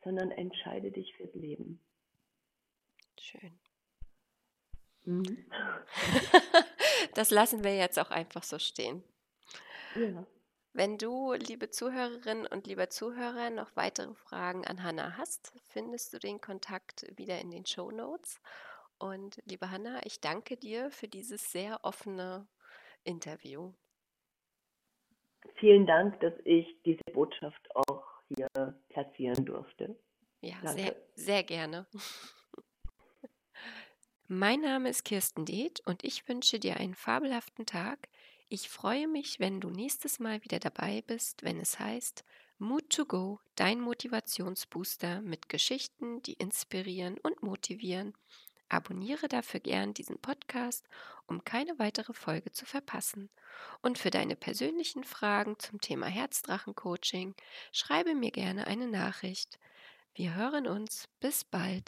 sondern 0.04 0.32
entscheide 0.32 0.92
dich 0.92 1.16
fürs 1.16 1.34
Leben. 1.34 1.82
Schön. 3.20 3.60
Mhm. 5.06 5.46
Das 7.14 7.32
lassen 7.32 7.64
wir 7.64 7.76
jetzt 7.76 7.98
auch 7.98 8.12
einfach 8.12 8.44
so 8.44 8.60
stehen. 8.60 9.04
Ja. 9.96 10.26
Wenn 10.78 11.00
du, 11.00 11.34
liebe 11.34 11.72
Zuhörerinnen 11.72 12.46
und 12.46 12.68
lieber 12.68 12.88
Zuhörer, 12.88 13.50
noch 13.50 13.76
weitere 13.76 14.14
Fragen 14.14 14.64
an 14.64 14.84
Hanna 14.84 15.18
hast, 15.18 15.52
findest 15.70 16.14
du 16.14 16.20
den 16.20 16.40
Kontakt 16.40 17.08
wieder 17.18 17.42
in 17.42 17.50
den 17.50 17.66
Show 17.66 17.90
Notes. 17.90 18.40
Und 19.00 19.42
liebe 19.46 19.72
Hanna, 19.72 20.06
ich 20.06 20.22
danke 20.22 20.56
dir 20.56 20.92
für 20.92 21.08
dieses 21.08 21.52
sehr 21.52 21.80
offene 21.82 22.48
Interview. 23.04 23.74
Vielen 25.56 25.88
Dank, 25.88 26.20
dass 26.20 26.36
ich 26.44 26.68
diese 26.86 27.02
Botschaft 27.12 27.68
auch 27.74 28.06
hier 28.28 28.48
platzieren 28.90 29.46
durfte. 29.46 29.98
Ja, 30.42 30.58
sehr, 30.62 30.96
sehr 31.16 31.42
gerne. 31.42 31.88
Mein 34.28 34.62
Name 34.62 34.90
ist 34.90 35.06
Kirsten 35.06 35.44
Deeth 35.44 35.82
und 35.88 36.04
ich 36.04 36.30
wünsche 36.30 36.60
dir 36.60 36.78
einen 36.78 36.94
fabelhaften 36.94 37.66
Tag. 37.66 38.10
Ich 38.50 38.70
freue 38.70 39.10
mich, 39.10 39.42
wenn 39.42 39.60
du 39.60 39.70
nächstes 39.70 40.20
Mal 40.20 40.42
wieder 40.42 40.60
dabei 40.60 41.04
bist, 41.06 41.44
wenn 41.44 41.60
es 41.60 41.80
heißt 41.80 42.24
Mood 42.60 42.90
to 42.90 43.06
Go, 43.06 43.42
dein 43.56 43.82
Motivationsbooster 43.82 45.22
mit 45.22 45.50
Geschichten, 45.50 46.22
die 46.22 46.34
inspirieren 46.34 47.18
und 47.18 47.44
motivieren. 47.44 48.14
Abonniere 48.70 49.28
dafür 49.28 49.60
gern 49.60 49.94
diesen 49.94 50.18
Podcast, 50.20 50.88
um 51.26 51.44
keine 51.44 51.78
weitere 51.78 52.14
Folge 52.14 52.54
zu 52.54 52.66
verpassen. 52.66 53.30
Und 53.82 53.98
für 53.98 54.12
deine 54.12 54.38
persönlichen 54.38 55.04
Fragen 55.04 55.60
zum 55.60 55.82
Thema 55.82 56.08
Herzdrachen-Coaching 56.08 57.36
schreibe 57.74 58.16
mir 58.16 58.32
gerne 58.32 58.66
eine 58.68 58.88
Nachricht. 58.88 59.60
Wir 60.14 60.36
hören 60.36 60.68
uns. 60.68 61.10
Bis 61.20 61.44
bald. 61.44 61.84